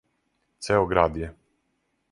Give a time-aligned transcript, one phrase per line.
[0.67, 1.31] Цео град је.